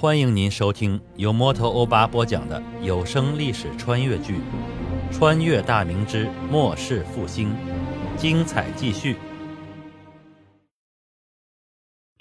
[0.00, 4.36] 欢迎您收听由摩托欧巴播讲的有声历史穿越剧
[5.12, 7.50] 《穿越大明之末世复兴》，
[8.16, 9.18] 精彩继续。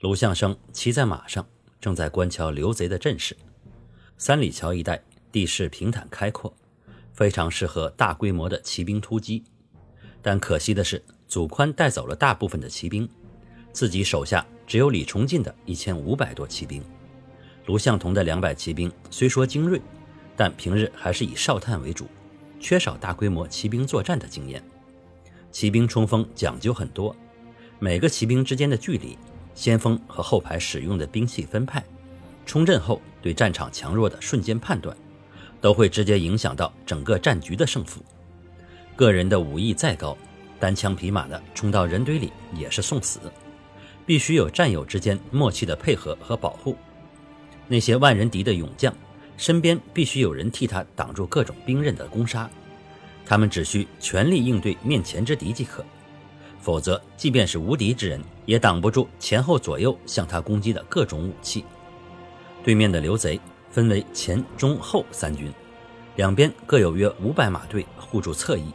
[0.02, 1.48] 卢相生骑在马上，
[1.80, 3.34] 正在观瞧刘贼的阵势。
[4.18, 5.02] 三里桥一带
[5.32, 6.54] 地势平坦开阔，
[7.14, 9.42] 非常适合大规模的骑兵突击。
[10.22, 13.08] 但可惜的是，祖宽带走了大部分的骑兵，
[13.72, 16.84] 自己手下只有李崇进的一千五百多骑兵。
[17.70, 19.80] 卢相同的两百骑兵虽说精锐，
[20.36, 22.08] 但平日还是以哨探为主，
[22.60, 24.60] 缺少大规模骑兵作战的经验。
[25.52, 27.16] 骑兵冲锋讲究很多，
[27.78, 29.16] 每个骑兵之间的距离、
[29.54, 31.86] 先锋和后排使用的兵器分派、
[32.44, 34.98] 冲阵后对战场强弱的瞬间判断，
[35.62, 38.02] 都会直接影响到整个战局的胜负。
[38.96, 40.18] 个人的武艺再高，
[40.60, 43.20] 单枪匹马的冲到人堆里也是送死，
[44.08, 46.76] 必须有战友之间默契的配合和保护。
[47.70, 48.94] 那些万人敌的勇将，
[49.38, 52.50] 身边必须有人替他挡住各种兵刃的攻杀，
[53.24, 55.86] 他们只需全力应对面前之敌即可，
[56.60, 61.64] 否则即便是无敌之人，也挡不住前后左右向他攻击的各种武器。
[62.64, 63.40] 对面的刘贼
[63.72, 65.54] 分为前、中、后三军，
[66.16, 68.66] 两边各有约五百马队护住侧翼，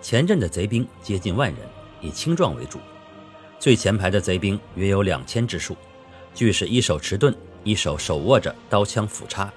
[0.00, 1.60] 前阵的贼兵接近万人，
[2.00, 2.78] 以轻壮为主，
[3.58, 5.76] 最前排的贼兵约有两千之数，
[6.34, 7.32] 俱是一手持盾。
[7.64, 9.52] 一手手握着刀枪斧叉，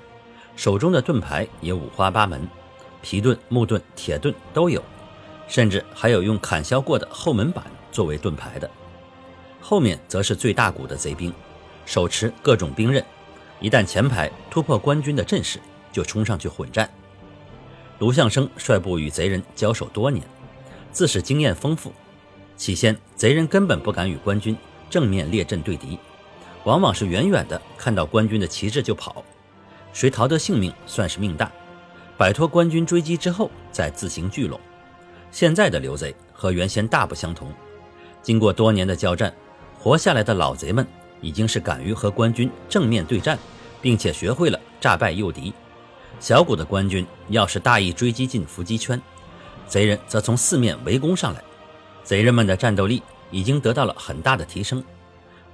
[0.55, 2.47] 手中的盾牌也五花八门，
[3.01, 4.83] 皮盾、木盾、铁盾都有，
[5.47, 8.69] 甚至还有用砍削过的后门板作为盾牌的。
[9.59, 11.33] 后面则是最大股的贼兵，
[11.85, 13.03] 手持各种兵刃，
[13.59, 15.59] 一旦前排突破官军的阵势，
[15.91, 16.89] 就冲上去混战。
[17.99, 20.23] 卢相生率部与贼人交手多年，
[20.91, 21.91] 自是经验丰富。
[22.55, 24.55] 起先，贼人根本不敢与官军
[24.89, 25.97] 正面列阵对敌。
[26.65, 29.23] 往往是远远的看到官军的旗帜就跑，
[29.93, 31.51] 谁逃得性命算是命大。
[32.17, 34.59] 摆脱官军追击之后再自行聚拢。
[35.31, 37.51] 现在的刘贼和原先大不相同，
[38.21, 39.33] 经过多年的交战，
[39.77, 40.85] 活下来的老贼们
[41.21, 43.37] 已经是敢于和官军正面对战，
[43.81, 45.53] 并且学会了诈败诱敌。
[46.19, 48.99] 小股的官军要是大意追击进伏击圈，
[49.67, 51.43] 贼人则从四面围攻上来，
[52.03, 54.83] 贼人们的战斗力已经得到了很大的提升。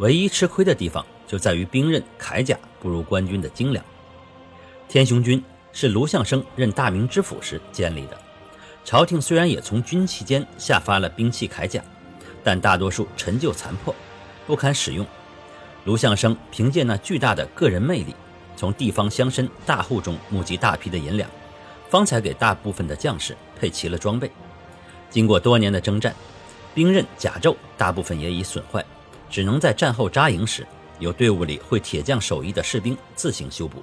[0.01, 3.85] 唯一吃亏的地方就在于兵刃铠甲不如官军的精良。
[4.89, 5.41] 天雄军
[5.71, 8.17] 是卢相生任大明知府时建立的，
[8.83, 11.83] 朝廷虽然也从军期间下发了兵器铠甲，
[12.43, 13.93] 但大多数陈旧残破，
[14.47, 15.05] 不堪使用。
[15.85, 18.15] 卢相生凭借那巨大的个人魅力，
[18.55, 21.29] 从地方乡绅大户中募集大批的银两，
[21.91, 24.31] 方才给大部分的将士配齐了装备。
[25.11, 26.15] 经过多年的征战，
[26.73, 28.83] 兵刃甲胄大部分也已损坏。
[29.31, 30.67] 只能在战后扎营时，
[30.99, 33.81] 由队伍里会铁匠手艺的士兵自行修补。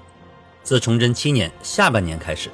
[0.63, 2.51] 自崇祯七年下半年开始，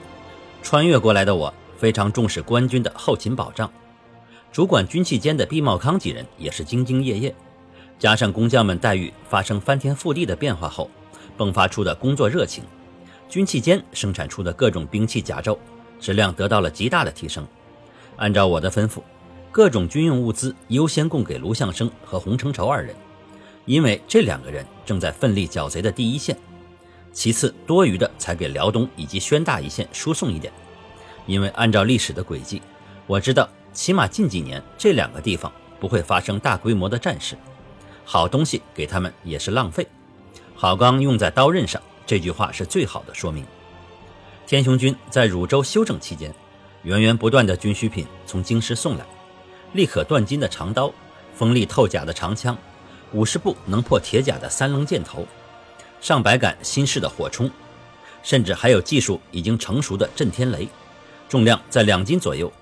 [0.63, 3.69] 穿越过来的我非常重视官军的后勤保障。
[4.53, 7.35] 主管军器间的毕茂康几人也是兢兢业业，
[7.99, 10.89] 加上工匠们待遇发生翻天覆地的变化后，
[11.37, 12.63] 迸发出的工作热情，
[13.29, 15.59] 军器间生产出的各种兵器甲胄
[15.99, 17.45] 质量得到了极大的提升。
[18.17, 19.03] 按照我的吩咐。
[19.55, 22.93] 各种军用物资优先供给卢相生和洪承畴二人，
[23.67, 26.37] 因为这两个人正在奋力剿贼的第一线。
[27.13, 30.53] 其次，多余的才给辽东以及宣大一线输送一点，
[31.25, 32.61] 因为按照历史的轨迹，
[33.07, 37.39] 我知道起码近几年这两个地方不会发生大规模的战事。
[38.05, 39.87] 好东西给他们也是浪费，
[40.57, 43.47] 好钢用在刀刃上，这句话是最好的说明。
[44.49, 46.35] 天雄军在汝州休整期间，
[46.83, 49.07] 源源不断的军需品从京师送来。
[49.75, 50.93] 立可断金的长刀，
[51.35, 52.57] 锋利透甲的长枪，
[53.13, 55.27] 五十步能破铁甲的三棱箭头，
[56.01, 57.51] 上百杆新式的火铳，
[58.23, 60.69] 甚至还有技术已经成熟的震天雷，
[61.29, 62.53] 重量在两斤左右，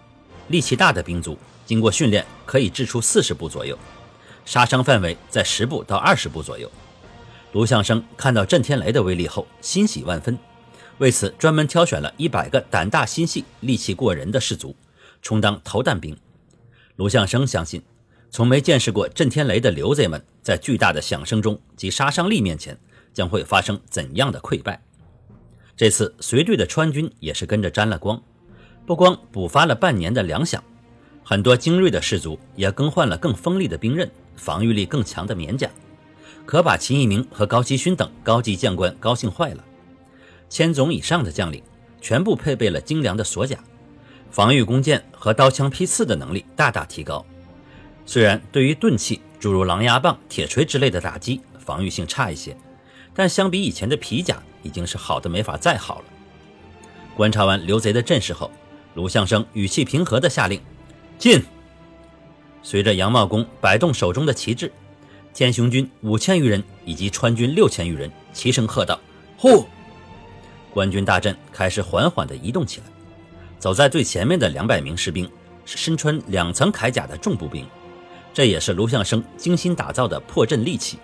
[0.49, 3.79] 力气大的兵卒经过训练可以掷出四十步左右，
[4.47, 6.71] 杀伤范围在十步到二十步左右。
[7.53, 10.39] 卢相生看到震天雷的威力后，欣喜万分，
[10.97, 14.75] 为此专门挑选了一百个胆大心细、力气过人的士卒，
[15.21, 16.17] 充当投弹兵。
[17.03, 17.83] 卢相生相信，
[18.31, 22.79] 从没见识过震天雷的刘贼们，在巨大的响声中及杀伤力面前，
[23.13, 24.81] 将会发生怎样的溃败？
[25.77, 28.23] 这次随队的川军也是跟着沾了光，
[28.87, 30.61] 不光补发了半年的粮饷，
[31.25, 35.69] 很多精锐的士卒也更换了更锋利的兵刃，防御力更强的棉甲，
[36.47, 39.65] 可把秦一鸣和高希勋等高级将官高兴坏了。
[40.49, 41.61] 千总以上的将领，
[42.01, 43.59] 全部配备了精良的锁甲。
[44.33, 47.25] 防御弓箭和刀枪劈刺的能力大大提高，
[48.07, 52.57] 虽然对于钝器诸如狼牙棒、铁锤之类的打击防御性差一些，
[53.15, 56.05] 但相比以前的皮甲，已经是好的没法再好了。
[57.15, 58.51] 观察完刘贼的阵势后，
[58.95, 60.59] 卢相生语气平和地下令
[61.19, 61.45] ：“进！”
[62.65, 64.73] 随着杨茂公摆动手中的旗帜，
[65.35, 68.99] 天雄军五千余人以及川军六千余人齐声喝道
[69.37, 69.67] ：“呼！”
[70.73, 72.87] 官军大阵开始缓缓地移动起来。
[73.63, 75.31] 走在最前面的两百名士兵
[75.65, 77.65] 是身穿两层铠甲的重步兵，
[78.35, 80.99] 这也是卢相生精心打造的破阵利器。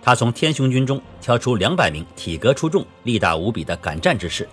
[0.00, 4.48] 他从天雄军中挑出两百名体格出众、力大无比的敢战之士，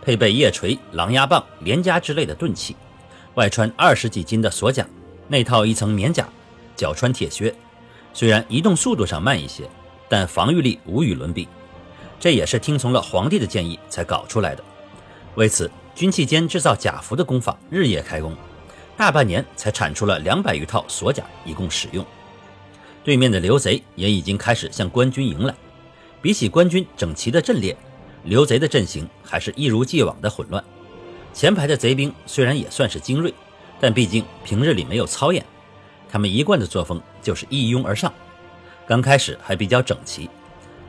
[0.00, 2.76] 配备夜锤、狼牙棒、连枷之类的钝器，
[3.34, 4.86] 外穿二十几斤的锁甲，
[5.26, 6.28] 内套一层棉甲，
[6.76, 7.52] 脚穿铁靴。
[8.14, 9.68] 虽然移动速度上慢一些，
[10.08, 11.48] 但防御力无与伦比。
[12.20, 14.62] 这也是听从了皇帝的建议才搞出来的。
[15.34, 18.34] 为此，军器间制造甲服的工坊日夜开工，
[18.96, 22.04] 大半年才产出了两百余套锁甲，以供使用。
[23.02, 25.54] 对面的刘贼也已经开始向官军迎来。
[26.22, 27.76] 比起官军整齐的阵列，
[28.24, 30.62] 刘贼的阵型还是一如既往的混乱。
[31.32, 33.32] 前排的贼兵虽然也算是精锐，
[33.80, 35.44] 但毕竟平日里没有操演，
[36.10, 38.12] 他们一贯的作风就是一拥而上。
[38.86, 40.28] 刚开始还比较整齐，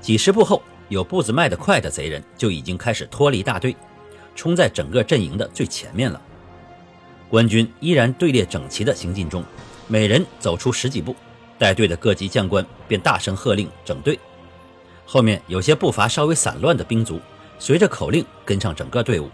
[0.02, 3.74] 几十步后，有步子迈得快的贼人就已经开始脱离大队，
[4.36, 6.22] 冲在整个阵营的最前面了。
[7.30, 9.44] 官军依然队列整齐的行进中，
[9.88, 11.16] 每人走出十几步。
[11.58, 14.20] 带队的各级将官便大声喝令整队，
[15.06, 17.22] 后面有些步伐稍微散乱的兵卒，
[17.60, 19.30] 随着口令跟上整个队伍。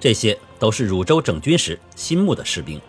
[0.00, 2.80] 这些都是汝州整军时新募的士兵，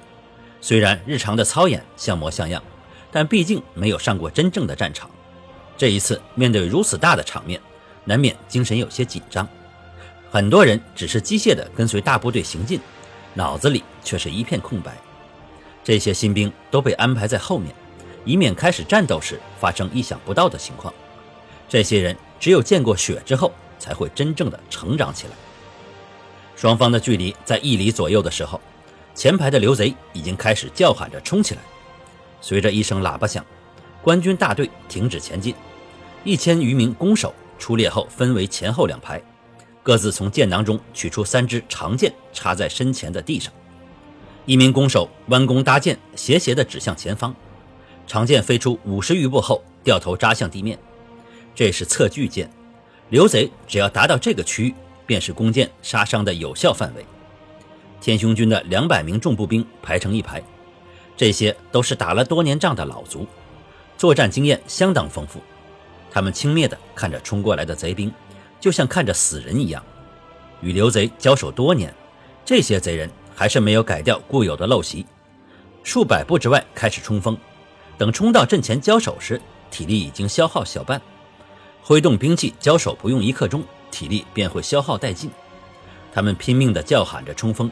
[0.62, 2.64] 虽然日常的操演像模像样，
[3.12, 5.12] 但毕竟没有上过真正的战场。
[5.78, 7.60] 这一次面对如此大的场面，
[8.06, 9.46] 难免精神有些紧张。
[10.32, 12.80] 很多人只是机械地跟随大部队行进，
[13.34, 14.98] 脑子里却是一片空白。
[15.84, 17.76] 这些新兵都被安排在后面。
[18.24, 20.94] 以免开始战斗时发生意想不到的情况。
[21.68, 25.34] 这些人只有见过血之后，才会真正的成长起来。
[26.56, 28.62] 双方的距离在一里左右的时候，
[29.16, 31.62] 前排的刘贼已经开始叫喊着冲起来。
[32.42, 33.44] 随着一声喇叭响，
[34.04, 35.56] 官军大队停止前进。
[36.24, 39.20] 一千余名弓手出列后，分为前后两排，
[39.84, 43.52] 各自从箭囊中取出三支长箭，插在身前的地上。
[44.46, 47.36] 一名弓手弯弓搭箭，斜斜地指向前方。
[48.08, 50.78] 长剑飞出五十余步后，掉头扎向地面。
[51.56, 52.50] 这是侧距箭，
[53.10, 54.76] 刘贼只要达到这个区域，
[55.06, 57.06] 便是弓箭杀伤的有效范围。
[58.00, 60.42] 天雄军的两百名重步兵排成一排，
[61.16, 63.28] 这些都是打了多年仗的老卒，
[63.98, 65.40] 作战经验相当丰富。
[66.10, 68.12] 他们轻蔑地看着冲过来的贼兵，
[68.62, 69.84] 就像看着死人一样。
[70.62, 71.94] 与刘贼交手多年，
[72.46, 75.06] 这些贼人还是没有改掉固有的陋习，
[75.84, 77.38] 数百步之外开始冲锋。
[77.98, 81.02] 等冲到阵前交手时，体力已经消耗小半。
[81.82, 85.32] 挥动兵器交手不用一刻钟，体力便会消耗殆尽。
[86.14, 87.72] 他们拼命地叫喊着冲锋，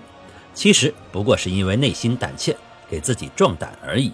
[0.53, 2.57] 其实不过是因为内心胆怯，
[2.89, 4.11] 给自己壮胆而已。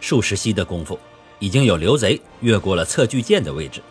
[0.00, 0.98] 数十息的功夫，
[1.38, 3.82] 已经有刘贼越过了测距箭的位置。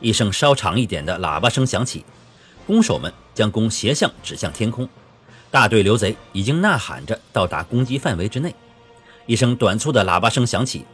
[0.00, 2.04] 一声稍长一点的喇叭声响起，
[2.66, 4.88] 弓手们将弓斜向指向天空。
[5.50, 8.54] 大队刘贼已经呐喊着到达攻击范围之内。
[9.26, 10.84] 一声短促的喇叭声响起，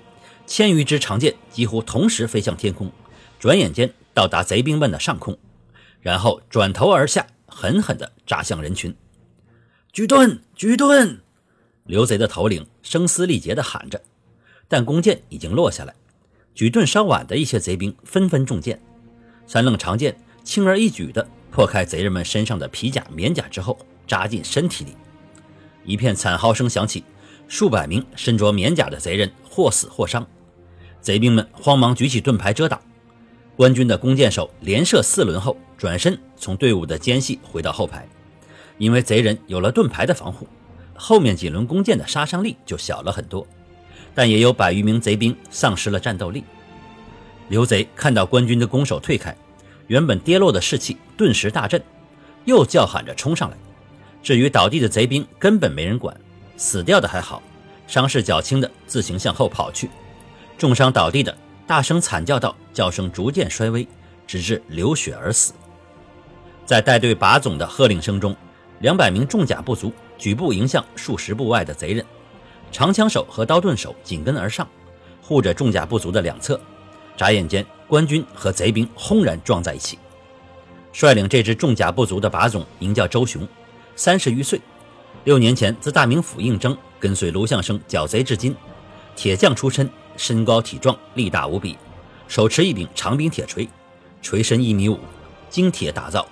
[0.46, 2.90] 千余支长箭几乎同时飞向天空，
[3.40, 5.36] 转眼间到达贼兵们的上空，
[6.00, 8.94] 然后转头而下，狠狠地扎向人群。
[9.92, 11.20] 举盾，举盾！
[11.84, 14.00] 刘贼的头领声嘶力竭地喊着，
[14.68, 15.94] 但弓箭已经落下来。
[16.54, 18.80] 举盾稍晚的一些贼兵纷纷中箭，
[19.52, 24.96] 三棱长剑轻而易举地破开贼人们身上的皮甲、棉甲之后，扎进身体里。
[25.84, 27.04] 一片惨嚎声响起。
[27.48, 30.26] 数百名身着棉甲的贼人或死或伤，
[31.02, 32.80] 贼兵们慌忙举起盾牌遮挡。
[33.54, 38.08] 官军的弓箭手连射四轮后，转身从队伍的间隙回到后排。
[38.78, 40.48] 因为贼人有了盾牌的防护，
[40.94, 43.46] 后面几轮弓箭的杀伤力就小了很多。
[44.14, 46.42] 但也有百余名贼兵丧失了战斗力。
[47.48, 49.36] 刘贼看到官军的弓手退开，
[49.92, 51.82] 原本跌落的士气顿时大振，
[52.46, 53.56] 又叫喊着冲上来。
[54.22, 56.18] 至于倒地的贼兵，根本没人管。
[56.56, 57.42] 死掉的还好，
[57.86, 59.90] 伤势较轻的自行向后跑去，
[60.56, 63.86] 重伤倒地的大声惨叫道，叫声逐渐衰微，
[64.26, 65.52] 直至流血而死。
[66.64, 68.34] 在带队把总的喝令声中，
[68.78, 72.02] 两百名重甲部卒举步迎向数十步外的贼人，
[72.70, 74.66] 长枪手和刀盾手紧跟而上，
[75.20, 76.58] 护着重甲部卒的两侧。
[77.14, 79.98] 眨眼间，官军和贼兵轰然撞在一起。
[80.94, 83.46] 率领这支重甲部卒的把总名叫周雄，
[83.96, 84.58] 三十余岁。
[85.24, 88.56] 六年前自大名府应征，跟随卢相生剿贼至今，
[89.14, 91.76] 铁匠出身，身高体壮，力大无比，
[92.28, 93.68] 手持一柄长柄铁锤，
[94.22, 94.98] 锤身一米五，
[95.50, 96.26] 精铁打造。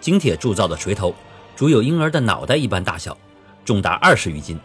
[0.00, 1.14] 精铁铸造的锤头，
[1.54, 3.14] 足有婴儿的脑袋一般大小，
[3.66, 4.58] 重达二十余斤。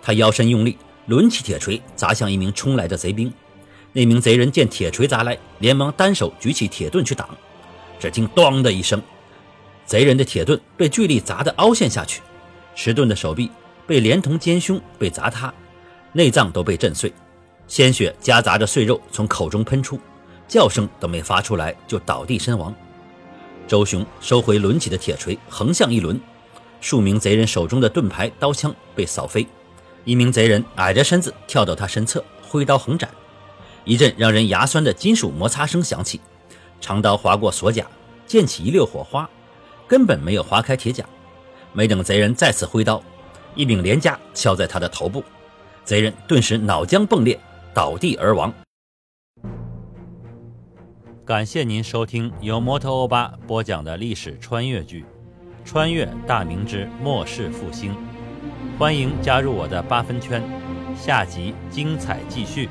[0.00, 3.34] 他腰身用力，抡起铁锤砸向一名冲来的贼兵。
[3.92, 7.28] 那名贼人见铁锤砸来，连忙单手举起铁盾去挡。
[7.98, 9.02] 只听“咣”的一声，
[9.84, 12.20] 贼人的铁盾被巨力砸得凹陷下去，
[12.76, 13.50] 持盾的手臂
[13.86, 15.52] 被连同肩胸被砸塌，
[16.12, 17.12] 内脏都被震碎，
[17.66, 19.98] 鲜血夹杂着碎肉从口中喷出，
[20.46, 22.72] 叫声都没发出来就倒地身亡。
[23.66, 26.20] 周雄收回抡起的铁锤，横向一抡，
[26.80, 29.46] 数名贼人手中的盾牌、刀枪被扫飞，
[30.04, 33.10] 一名贼人矮着身子跳到他身侧，挥刀横斩。
[33.84, 36.20] 一阵让人牙酸的金属摩擦声响起，
[36.80, 37.86] 长刀划过锁甲，
[38.26, 39.28] 溅起一溜火花，
[39.86, 41.04] 根本没有划开铁甲。
[41.72, 43.02] 没等贼人再次挥刀，
[43.54, 45.22] 一柄连夹敲在他的头部，
[45.84, 47.38] 贼人顿时脑浆迸裂，
[47.72, 48.52] 倒地而亡。
[51.24, 55.02] 感谢您收听由摩托欧巴播讲的历史穿越剧
[55.62, 57.92] 《穿越大明之末世复兴》，
[58.78, 60.42] 欢迎加入我的八分圈，
[60.96, 62.68] 下集精彩继续。